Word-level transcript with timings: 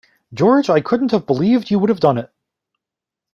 George, 0.33 0.67
I 0.67 0.81
couldn't 0.81 1.11
have 1.11 1.27
believed 1.27 1.69
you 1.69 1.77
would 1.77 1.89
have 1.91 1.99
done 1.99 2.17
it! 2.17 2.33